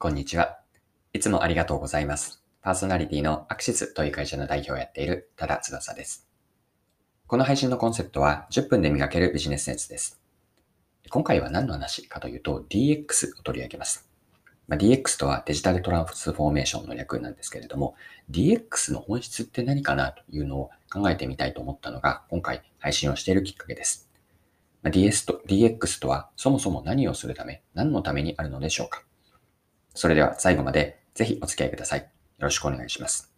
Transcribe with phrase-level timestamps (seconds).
[0.00, 0.60] こんにちは。
[1.12, 2.40] いつもありがとうございます。
[2.62, 6.28] パーソナリティのアクシスという会社の代表をやっている多田翼です。
[7.26, 10.20] この配信のコンセプトは10分で磨けるビジネスセンスです。
[11.10, 14.08] 今回は何の話かというと DX を取り上げます。
[14.68, 17.96] まあ、DX とはデジタルトランスフォーメーションの略なんですけれども
[18.30, 24.08] DX の本質って何かなというのを考えてみたいと思ったのが今回配信をしているきっかけです。
[24.84, 29.02] ま、DS と DX とはそもそも何をするため、何のためにあるのでしょうか
[29.98, 32.02] それでは最後までぜひお付き合いください。
[32.02, 32.06] よ
[32.38, 33.34] ろしくお願いします。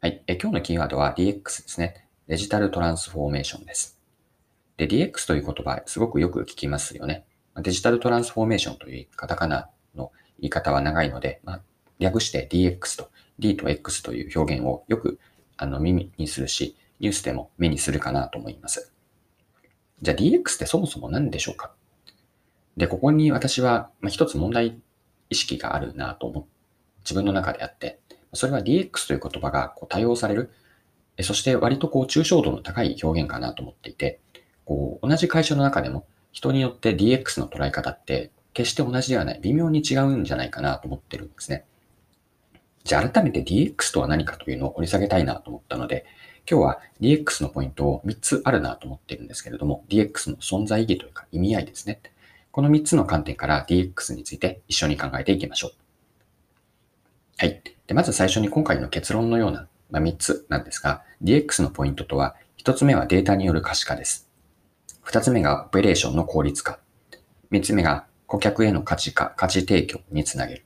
[0.00, 0.24] はい。
[0.26, 2.04] え今日のキーワードは DX ですね。
[2.26, 4.00] デジタルトランスフォーメーションです。
[4.76, 7.26] で、DX という言葉、すごくよく聞きますよね。
[7.62, 11.62] デジタルトランスフォーメーションというカタカナの言い方は長いので、まあ、
[12.00, 15.20] 略して DX と D と X という表現をよく
[15.56, 18.92] あの耳にするし、ニュースでも目にするかなと思います。
[20.02, 21.70] じゃあ DX ってそもそも何でしょうか？
[22.76, 24.80] で、ここに私は、まあ、一つ問題
[25.30, 26.44] 意識があるなと思う。
[27.00, 27.98] 自分の中であって、
[28.34, 30.50] それは DX という言葉がこう多用される、
[31.22, 34.20] そして割とこう抽象度の高い表現かなと思っていて、
[34.64, 41.64] こう同じ会社の中でも人によって DX の捉え方って決して同じではない、微妙に違うんじゃないかなと思ってるんですね。
[42.84, 46.06] じゃあ改めて DX とは何かというのを掘り下げたいなと思ったので、
[46.50, 52.00] 今日は DX のポイントを3つあるなと思ってるんですけれども、DX の存在意義というか意味合いですね。
[52.52, 55.72] この3つの観点から DX について一緒に考えていきましょう。
[57.38, 57.62] はい。
[57.86, 64.28] でまず最初に今回の結論のような、まあ、3つなんですが、DX のポイントとは、1つ目はデータによる可視化です。
[65.06, 66.80] 2つ目がオペレーションの効率化。
[67.52, 70.64] 3つ目が顧客への価値化、価値提供につなげる。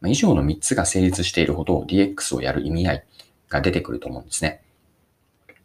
[0.00, 3.04] まあ、以上の3つが成立しているほど DX をやる意味合い
[3.48, 4.62] が出てくると思うんですね。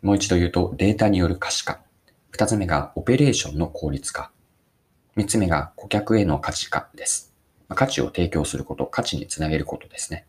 [0.02, 1.80] もう一度言うと、データによる可視化。
[2.34, 4.33] 2つ目がオペレーションの効率化。
[5.16, 7.33] 三つ目が顧客への価値化です。
[7.69, 10.25] 価値を提供すること、価値につなげることですね。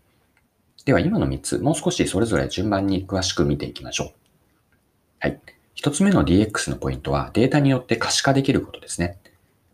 [0.84, 4.12] では今の三つ、もう少しそれぞれ順番に詳しく見ていきましょう。
[5.20, 5.40] はい。
[5.74, 9.18] 一つ目の DX のポイントはデータによって可視化できることですね。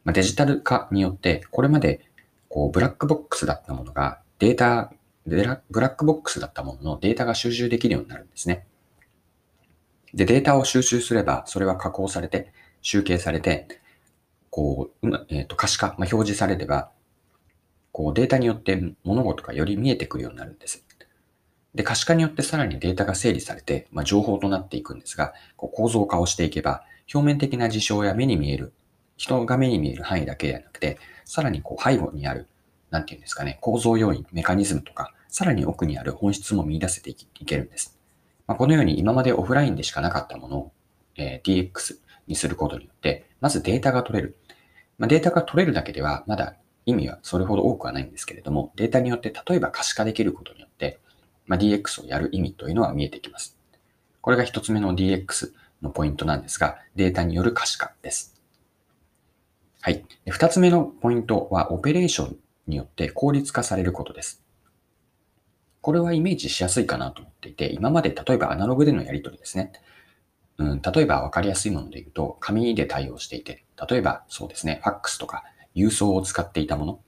[0.07, 2.01] デジタル化によって、これまで
[2.49, 4.93] こうブラックボックスだったものがデータ、
[5.27, 8.65] ブラックボックスだったもののデータが収集できるようになるんですね。
[10.15, 13.80] で、データを収集すれば、それは加工されて、集計されて、
[14.51, 16.91] こう、えっ、ー、と、可視化、まあ、表示されれば、
[17.93, 20.85] こう、データによって物事がより見えてくるようになるんです。
[21.75, 28.73] で、可視化によってさらにデータが整理されて、まあ、情報となっていくんですが、こう構造化をしていけば、表面的な事象や目に見える、
[29.17, 32.49] 人が目に見える範囲だけではなくて、さらにこう、背後にある、
[32.91, 37.97] なんていうんですかね、構造要因、メカニズムとか、さらに奥にある本質も見出せていけるんです。
[38.49, 40.73] まあ、このように今までオフラインでしかなかったものを、
[41.17, 41.99] えー、DX
[42.31, 44.37] にすることによって、まずデータが取れる。
[44.99, 50.99] まあ、データが取れるだけではまだ意味はそれほど多くはないんですけれども、データによって例えば可視化できることによって、
[51.47, 53.59] まあ、DX をやる意味というのは見えてきます。
[54.21, 55.53] これが一つ目の DX
[55.83, 58.41] のポイントなんですが、データによる可視化です。
[59.81, 60.05] はい。
[60.29, 62.37] 二つ目のポイントは、オペレーション
[62.67, 64.43] によって効率化されることです。
[65.81, 69.73] これはイメージしやすいかなと思っていて、今まで例えばアナログでのやり取りですね。
[70.61, 75.43] うん、例えば分かりやすいもので言うと、紙で対応していて、例えばそうですね、ファックスとか
[75.75, 77.01] 郵送を使っていたもの。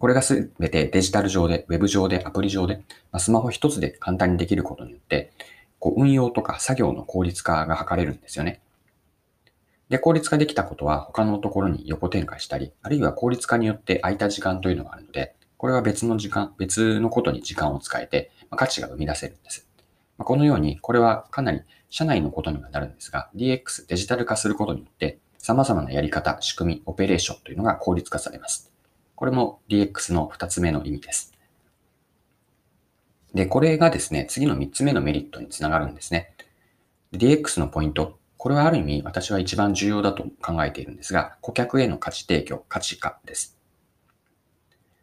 [0.00, 2.78] これがすべてデジタル上で、ウェブ上で、アプリ上で、
[3.12, 5.32] まあ、スマホ一つで簡単にできることによって、
[5.78, 8.60] こう運用とか作業の効率化が図れるんですよね。
[9.88, 19.68] で、効率化できたことは他のところに横展開したり、あるいは効率化によって空いた時間というのがあるので、これは別の時間、別のことに時間を使えて、まあ、価値が生み出せるんです。
[20.18, 28.70] まあ、このように、これはかなり社内のことにはなるんですが、DX、デジタル化することによって、様々なやり方、仕組み、オペレーションというのが効率化されます。
[29.14, 31.32] これも DX の二つ目の意味です。
[33.34, 36.34] で、これがですね、次の三つ目のメリットにつながるんですね。
[37.12, 43.58] DX のポイント、これはある意味私は一番重要だと考えているんですが、顧客への価値提供、価値化です。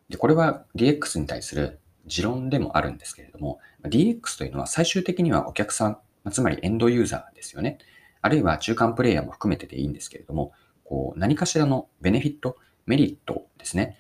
[0.10, 7.78] で、これは DX に対する持論でもあるんですけれども、DX というのは最終的にはお客さん、まつまりエンドユーザーですよね。
[8.22, 10.52] あるいは中間プレイヤーも含めてでいいんですけれども、
[10.84, 12.58] こう何かしらのベネフィット、
[12.88, 13.98] メリットですね。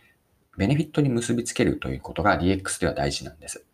[0.57, 3.66] ベネフィットに結びつけるということが DX では大事なんです。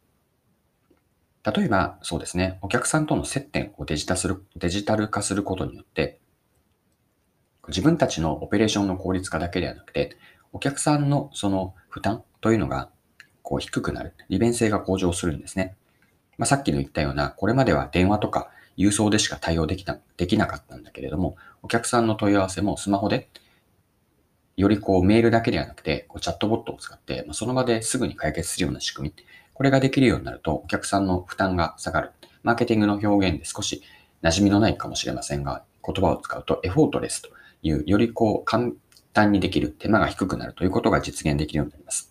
[1.43, 6.19] 例えば、そうですね、お客さんとの接点をデジタするデジタル化することによって、
[7.69, 10.17] 自分たちのオペレーションの効率化だけではなくて、
[10.51, 12.89] お客さんのその負担というのが
[13.41, 14.13] こう低くなる。
[14.29, 15.75] 利便性が向上するんですね。
[16.37, 23.29] まあ、さっきの言ったような、これまでは電話とか郵送でしか対応できなできなかったんだけれども、お客さんの問い合わせもスマホで
[24.57, 29.25] よりこうメールだけではなくて、こうチャットボットを使って、まあ、その場ですぐに解決するような仕組み。
[29.53, 32.11] これができるようになると、お客さんの負担が下がる。
[32.43, 33.83] マーケティングの表現で少し
[34.21, 37.29] 馴染みのないかもしれませんが、言葉を使うとエフォートレスと
[37.63, 38.71] いう、よりこう簡
[39.13, 42.10] 単にできる、手間が低くなるということが実現できるようになります。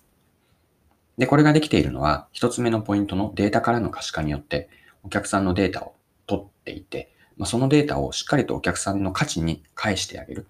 [1.20, 4.70] で、これができているのは、一つ目のポイントのデータからの可視化によって、
[5.02, 5.94] お客さんのデータを
[6.26, 10.46] 取っていて、まあ、そのデータをしっかりとお客さんの価値に返してあげる。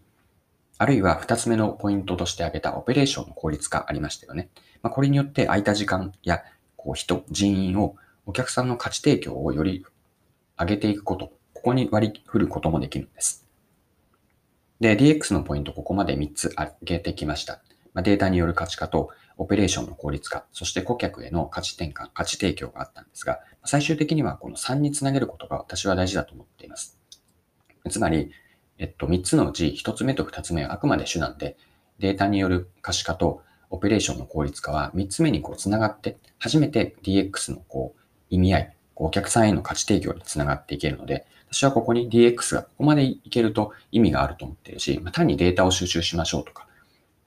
[0.79, 4.49] あるいは二つ目のポイントとして挙げたオペレーションの効率化ありましたよね。
[4.81, 6.41] まあ、これによって空いた時間や
[6.77, 9.85] こう人、人員をお客さんの価値提供をより
[10.57, 13.45] 上げていくこと、ここに割り振ることもできるんです。
[14.79, 17.61] で、DX のポイント、ここまで3つ挙げてきました。
[17.93, 26.99] ま、データによる価値化と、オペレーションの効率化、そして顧客への価値転換、価値提供があったんですが、最終的にはこの3につなげることが私は大事だと思っています。
[27.89, 28.33] つまり、
[28.77, 31.57] えっと、3つのうち1つ目と2つ目はあくまで手段で、
[31.99, 33.41] データによる可視化と
[33.71, 46.67] オペレーションの効率化は3つ目にこうつながって、初めて DX のこう意味合い、お客さんへの価値提供につながっていけるので、私はここに DX がここまでいけると意味があると思っているし、ま、単にデータを収集しましょうとか、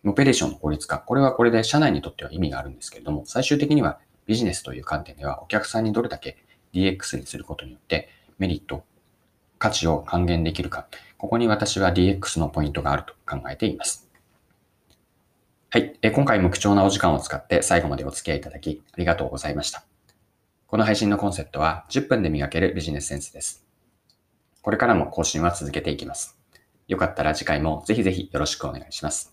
[0.05, 6.37] オペレーションの効率化、これはこれで社内にとっては意味があるんですけれども、最終的にはビジネスという観点ではお客さんにどれだけ
[6.73, 8.83] DX にすることによってメリット、
[9.59, 14.09] 価値を還元できるか、ここに私は DX のポイントがあると考えています。
[15.69, 15.97] はい。
[16.03, 19.85] 今回も貴重なお時間を使って最後までお付き合いいただきありがとうございました。
[20.67, 23.65] この配信のコンセプトは10分で磨けるビジネスセンスです。
[24.61, 26.37] これからも更新は続けていきます。
[26.87, 29.32] よかったら次回もぜひぜひよろしくお願いします。